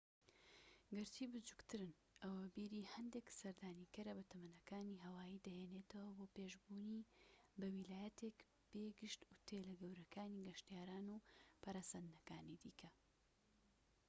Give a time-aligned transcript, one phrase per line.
[0.93, 1.91] گەرچی بچووکترن
[2.23, 7.07] ئەوە بیری هەندێک سەردانیکارە بەتەمەنەکانی هاوایی دەهێنێتەوە بۆ پێش بوونی
[7.59, 8.37] بە ویلایەتێک
[8.71, 11.23] بێ گشت ئوتێلە گەورەکانی گەشتیاران و
[11.61, 12.89] پەرەسەندنەکانی دیکە